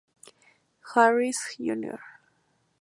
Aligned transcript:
Harris, 0.95 1.37
Jr. 1.59 2.01